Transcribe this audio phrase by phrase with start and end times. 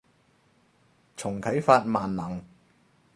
[1.15, 2.43] 重啟法萬能